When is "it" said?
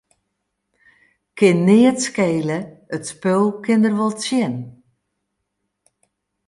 2.95-3.03